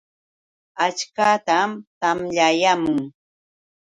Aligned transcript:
Achkatam 0.85 1.71
tamyayaamun. 1.99 2.99